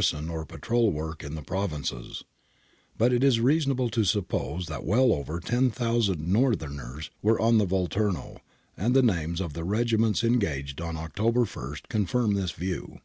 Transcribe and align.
'son 0.00 0.28
or 0.30 0.44
patrol 0.46 0.92
work 0.92 1.24
in 1.24 1.34
the 1.34 1.42
provinces, 1.42 2.22
but 2.96 3.12
it 3.12 3.24
is 3.24 3.40
reasonable 3.40 3.88
to 3.90 4.04
suppose 4.04 4.66
that 4.66 4.84
well 4.84 5.12
over 5.12 5.40
10,000 5.40 6.20
Northerners 6.32 7.10
were 7.20 7.40
on 7.40 7.58
the 7.58 7.66
Volturno, 7.66 8.36
and 8.76 8.94
the 8.94 9.02
names 9.02 9.40
of 9.40 9.54
the 9.54 9.64
regiments 9.64 10.22
engaged 10.22 10.80
on 10.80 10.94
Oct 10.94 11.18
ober 11.18 11.42
I 11.52 11.76
confirm 11.88 12.34
this 12.34 12.52
view. 12.52 13.00